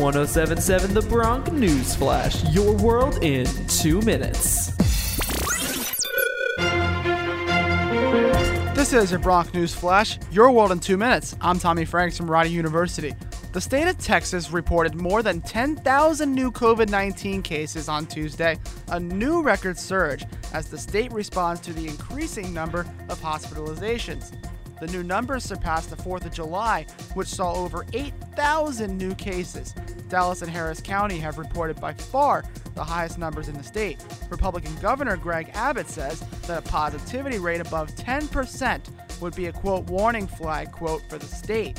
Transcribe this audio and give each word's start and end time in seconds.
1077 0.00 0.94
The 0.94 1.02
Bronc 1.02 1.52
News 1.52 1.94
Flash, 1.94 2.42
your 2.54 2.74
world 2.74 3.22
in 3.22 3.46
two 3.66 4.00
minutes. 4.00 4.74
This 8.74 8.94
is 8.94 9.10
your 9.10 9.20
Bronc 9.20 9.52
News 9.52 9.74
Flash, 9.74 10.18
your 10.32 10.52
world 10.52 10.72
in 10.72 10.80
two 10.80 10.96
minutes. 10.96 11.36
I'm 11.42 11.58
Tommy 11.58 11.84
Franks 11.84 12.16
from 12.16 12.30
Rider 12.30 12.48
University. 12.48 13.14
The 13.52 13.60
state 13.60 13.88
of 13.88 13.98
Texas 13.98 14.50
reported 14.50 14.94
more 14.94 15.22
than 15.22 15.42
10,000 15.42 16.34
new 16.34 16.50
COVID 16.50 16.88
19 16.88 17.42
cases 17.42 17.90
on 17.90 18.06
Tuesday, 18.06 18.58
a 18.88 18.98
new 18.98 19.42
record 19.42 19.78
surge 19.78 20.24
as 20.54 20.70
the 20.70 20.78
state 20.78 21.12
responds 21.12 21.60
to 21.60 21.74
the 21.74 21.86
increasing 21.86 22.54
number 22.54 22.86
of 23.10 23.20
hospitalizations. 23.20 24.34
The 24.80 24.86
new 24.86 25.02
numbers 25.02 25.44
surpassed 25.44 25.90
the 25.90 25.96
4th 25.96 26.24
of 26.24 26.32
July, 26.32 26.86
which 27.14 27.28
saw 27.28 27.54
over 27.54 27.84
8,000 27.92 28.96
new 28.96 29.14
cases. 29.14 29.74
Dallas 30.08 30.42
and 30.42 30.50
Harris 30.50 30.80
County 30.80 31.18
have 31.18 31.38
reported 31.38 31.80
by 31.80 31.92
far 31.92 32.44
the 32.74 32.82
highest 32.82 33.18
numbers 33.18 33.48
in 33.48 33.56
the 33.56 33.62
state. 33.62 34.02
Republican 34.30 34.74
Governor 34.76 35.16
Greg 35.16 35.50
Abbott 35.54 35.88
says 35.88 36.20
that 36.46 36.58
a 36.58 36.62
positivity 36.62 37.38
rate 37.38 37.60
above 37.60 37.90
10% 37.94 39.20
would 39.20 39.36
be 39.36 39.46
a 39.46 39.52
quote 39.52 39.84
warning 39.84 40.26
flag 40.26 40.72
quote 40.72 41.02
for 41.10 41.18
the 41.18 41.26
state. 41.26 41.78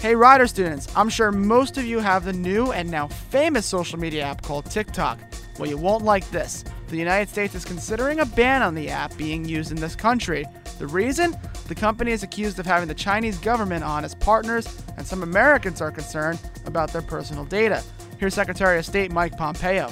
Hey, 0.00 0.14
Rider 0.14 0.46
students, 0.46 0.86
I'm 0.94 1.08
sure 1.08 1.32
most 1.32 1.78
of 1.78 1.84
you 1.84 1.98
have 1.98 2.24
the 2.24 2.32
new 2.32 2.72
and 2.72 2.90
now 2.90 3.08
famous 3.08 3.66
social 3.66 3.98
media 3.98 4.22
app 4.22 4.42
called 4.42 4.66
TikTok. 4.66 5.18
Well, 5.58 5.68
you 5.68 5.78
won't 5.78 6.04
like 6.04 6.28
this. 6.30 6.64
The 6.88 6.96
United 6.96 7.28
States 7.30 7.54
is 7.54 7.64
considering 7.64 8.20
a 8.20 8.26
ban 8.26 8.62
on 8.62 8.74
the 8.74 8.90
app 8.90 9.16
being 9.16 9.44
used 9.44 9.72
in 9.72 9.78
this 9.78 9.96
country. 9.96 10.44
The 10.78 10.86
reason? 10.86 11.36
The 11.68 11.74
company 11.74 12.12
is 12.12 12.22
accused 12.22 12.58
of 12.58 12.66
having 12.66 12.88
the 12.88 12.94
Chinese 12.94 13.38
government 13.38 13.84
on 13.84 14.04
as 14.04 14.14
partners, 14.14 14.82
and 14.96 15.06
some 15.06 15.22
Americans 15.22 15.80
are 15.80 15.90
concerned 15.90 16.40
about 16.66 16.92
their 16.92 17.02
personal 17.02 17.44
data. 17.44 17.82
Here's 18.18 18.34
Secretary 18.34 18.78
of 18.78 18.84
State 18.84 19.12
Mike 19.12 19.36
Pompeo. 19.36 19.90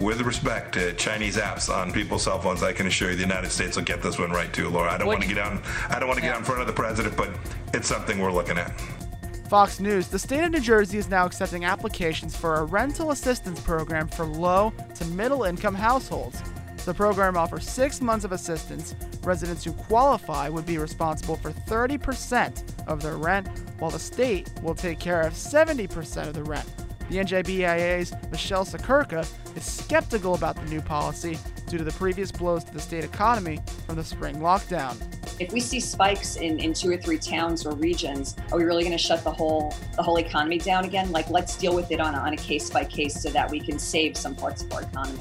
With 0.00 0.20
respect 0.22 0.72
to 0.74 0.92
Chinese 0.94 1.36
apps 1.36 1.68
on 1.68 1.92
people's 1.92 2.22
cell 2.22 2.40
phones, 2.40 2.62
I 2.62 2.72
can 2.72 2.86
assure 2.86 3.10
you 3.10 3.16
the 3.16 3.22
United 3.22 3.50
States 3.50 3.76
will 3.76 3.84
get 3.84 4.02
this 4.02 4.18
one 4.18 4.30
right 4.30 4.52
too, 4.52 4.68
Laura. 4.70 4.90
I 4.90 4.98
don't 4.98 5.08
want 5.08 5.22
to 5.22 5.28
get 5.28 5.38
on. 5.38 5.62
I 5.90 5.98
don't 5.98 6.08
want 6.08 6.18
to 6.18 6.22
get 6.22 6.32
out 6.32 6.38
in 6.38 6.44
front 6.44 6.60
of 6.60 6.66
the 6.66 6.72
president, 6.72 7.16
but 7.16 7.30
it's 7.74 7.88
something 7.88 8.18
we're 8.18 8.32
looking 8.32 8.56
at. 8.56 8.72
Fox 9.50 9.80
News, 9.80 10.08
the 10.08 10.18
state 10.18 10.44
of 10.44 10.52
New 10.52 10.60
Jersey 10.60 10.96
is 10.96 11.08
now 11.08 11.26
accepting 11.26 11.64
applications 11.64 12.36
for 12.36 12.56
a 12.56 12.64
rental 12.64 13.10
assistance 13.10 13.60
program 13.60 14.06
for 14.06 14.24
low 14.24 14.72
to 14.94 15.04
middle 15.06 15.42
income 15.42 15.74
households. 15.74 16.40
The 16.86 16.94
program 16.94 17.36
offers 17.36 17.68
six 17.68 18.00
months 18.00 18.24
of 18.24 18.32
assistance. 18.32 18.94
Residents 19.22 19.64
who 19.64 19.72
qualify 19.72 20.48
would 20.48 20.64
be 20.64 20.78
responsible 20.78 21.36
for 21.36 21.52
30% 21.52 22.88
of 22.88 23.02
their 23.02 23.16
rent, 23.16 23.48
while 23.78 23.90
the 23.90 23.98
state 23.98 24.50
will 24.62 24.74
take 24.74 24.98
care 24.98 25.20
of 25.20 25.34
70% 25.34 26.26
of 26.26 26.32
the 26.32 26.42
rent. 26.42 26.66
The 27.10 27.16
NJBIA's 27.16 28.14
Michele 28.30 28.64
Siekerka 28.64 29.28
is 29.56 29.64
skeptical 29.64 30.34
about 30.34 30.56
the 30.56 30.64
new 30.70 30.80
policy 30.80 31.38
due 31.66 31.76
to 31.76 31.84
the 31.84 31.92
previous 31.92 32.32
blows 32.32 32.64
to 32.64 32.72
the 32.72 32.80
state 32.80 33.04
economy 33.04 33.60
from 33.86 33.96
the 33.96 34.04
spring 34.04 34.36
lockdown. 34.36 34.96
If 35.38 35.52
we 35.52 35.60
see 35.60 35.80
spikes 35.80 36.36
in, 36.36 36.58
in 36.60 36.72
two 36.72 36.90
or 36.90 36.96
three 36.96 37.18
towns 37.18 37.66
or 37.66 37.74
regions, 37.74 38.36
are 38.52 38.58
we 38.58 38.64
really 38.64 38.84
going 38.84 38.96
to 38.96 39.02
shut 39.02 39.22
the 39.24 39.32
whole 39.32 39.74
the 39.96 40.02
whole 40.02 40.18
economy 40.18 40.58
down 40.58 40.84
again? 40.84 41.12
Like, 41.12 41.30
let's 41.30 41.56
deal 41.56 41.74
with 41.74 41.90
it 41.90 42.00
on 42.00 42.14
a, 42.14 42.18
on 42.18 42.32
a 42.32 42.36
case 42.36 42.70
by 42.70 42.84
case 42.84 43.20
so 43.20 43.30
that 43.30 43.50
we 43.50 43.60
can 43.60 43.78
save 43.78 44.16
some 44.16 44.34
parts 44.34 44.62
of 44.62 44.72
our 44.72 44.82
economy. 44.82 45.20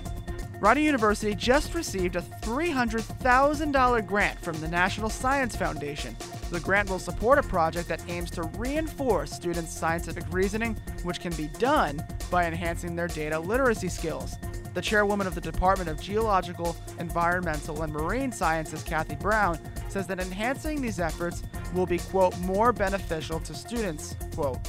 Rider 0.59 0.81
University 0.81 1.33
just 1.35 1.73
received 1.73 2.17
a 2.17 2.21
$300,000 2.21 4.05
grant 4.05 4.39
from 4.41 4.59
the 4.59 4.67
National 4.67 5.09
Science 5.09 5.55
Foundation. 5.55 6.17
The 6.51 6.59
grant 6.59 6.89
will 6.89 6.99
support 6.99 7.39
a 7.39 7.43
project 7.43 7.87
that 7.87 8.03
aims 8.09 8.29
to 8.31 8.43
reinforce 8.57 9.31
students' 9.31 9.73
scientific 9.73 10.25
reasoning, 10.31 10.75
which 11.03 11.21
can 11.21 11.33
be 11.35 11.47
done 11.59 12.03
by 12.29 12.45
enhancing 12.45 12.93
their 12.93 13.07
data 13.07 13.39
literacy 13.39 13.87
skills. 13.87 14.35
The 14.73 14.81
chairwoman 14.81 15.27
of 15.27 15.35
the 15.35 15.41
Department 15.41 15.89
of 15.89 16.01
Geological, 16.01 16.75
Environmental, 16.99 17.81
and 17.81 17.93
Marine 17.93 18.31
Sciences, 18.31 18.83
Kathy 18.83 19.15
Browne, 19.15 19.59
says 19.87 20.07
that 20.07 20.19
enhancing 20.19 20.81
these 20.81 20.99
efforts 20.99 21.41
will 21.73 21.85
be, 21.85 21.99
quote, 21.99 22.37
more 22.39 22.73
beneficial 22.73 23.39
to 23.41 23.53
students, 23.53 24.15
quote. 24.35 24.59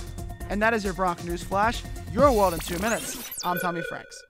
And 0.51 0.63
that 0.63 0.73
is 0.73 0.85
your 0.85 0.95
Bronc 0.95 1.25
News 1.25 1.43
Flash, 1.43 1.83
your 2.13 2.31
world 2.33 2.55
in 2.55 2.61
two 2.61 2.79
minutes. 2.79 3.45
I'm 3.45 3.59
Tommy 3.59 3.83
Franks. 3.89 4.23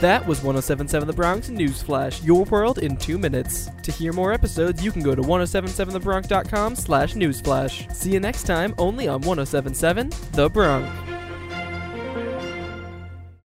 That 0.00 0.26
was 0.26 0.38
1077 0.38 1.06
The 1.06 1.12
Bronc 1.12 1.50
News 1.50 1.82
Flash, 1.82 2.22
your 2.22 2.44
world 2.44 2.78
in 2.78 2.96
two 2.96 3.18
minutes. 3.18 3.68
To 3.82 3.92
hear 3.92 4.14
more 4.14 4.32
episodes, 4.32 4.82
you 4.82 4.90
can 4.90 5.02
go 5.02 5.14
to 5.14 5.20
1077thebronc.com 5.20 6.74
slash 6.74 7.12
newsflash. 7.12 7.94
See 7.94 8.12
you 8.12 8.20
next 8.20 8.44
time, 8.44 8.74
only 8.78 9.08
on 9.08 9.20
1077 9.20 10.10
The 10.32 10.48
Bronc. 10.48 11.09